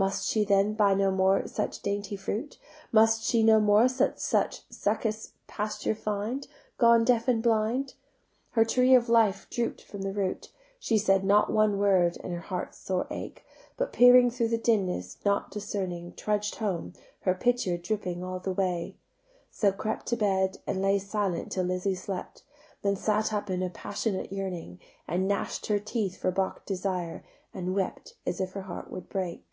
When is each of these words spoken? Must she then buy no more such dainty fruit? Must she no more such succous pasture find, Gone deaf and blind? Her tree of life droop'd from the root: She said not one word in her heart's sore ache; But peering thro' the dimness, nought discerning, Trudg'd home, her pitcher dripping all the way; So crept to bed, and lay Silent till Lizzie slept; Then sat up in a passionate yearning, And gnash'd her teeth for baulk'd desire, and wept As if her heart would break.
Must 0.00 0.28
she 0.28 0.44
then 0.44 0.74
buy 0.74 0.94
no 0.94 1.10
more 1.10 1.48
such 1.48 1.82
dainty 1.82 2.14
fruit? 2.14 2.56
Must 2.92 3.24
she 3.24 3.42
no 3.42 3.58
more 3.58 3.88
such 3.88 4.14
succous 4.20 5.32
pasture 5.48 5.96
find, 5.96 6.46
Gone 6.76 7.02
deaf 7.02 7.26
and 7.26 7.42
blind? 7.42 7.94
Her 8.52 8.64
tree 8.64 8.94
of 8.94 9.08
life 9.08 9.50
droop'd 9.50 9.80
from 9.80 10.02
the 10.02 10.12
root: 10.12 10.52
She 10.78 10.98
said 10.98 11.24
not 11.24 11.50
one 11.52 11.78
word 11.78 12.16
in 12.18 12.30
her 12.30 12.38
heart's 12.42 12.78
sore 12.78 13.08
ache; 13.10 13.44
But 13.76 13.92
peering 13.92 14.30
thro' 14.30 14.46
the 14.46 14.56
dimness, 14.56 15.16
nought 15.24 15.50
discerning, 15.50 16.12
Trudg'd 16.12 16.54
home, 16.58 16.92
her 17.22 17.34
pitcher 17.34 17.76
dripping 17.76 18.22
all 18.22 18.38
the 18.38 18.52
way; 18.52 18.94
So 19.50 19.72
crept 19.72 20.06
to 20.10 20.16
bed, 20.16 20.58
and 20.64 20.80
lay 20.80 21.00
Silent 21.00 21.50
till 21.50 21.64
Lizzie 21.64 21.96
slept; 21.96 22.44
Then 22.82 22.94
sat 22.94 23.32
up 23.32 23.50
in 23.50 23.64
a 23.64 23.68
passionate 23.70 24.32
yearning, 24.32 24.78
And 25.08 25.26
gnash'd 25.26 25.66
her 25.66 25.80
teeth 25.80 26.16
for 26.18 26.30
baulk'd 26.30 26.66
desire, 26.66 27.24
and 27.52 27.74
wept 27.74 28.14
As 28.24 28.40
if 28.40 28.52
her 28.52 28.62
heart 28.62 28.92
would 28.92 29.08
break. 29.08 29.44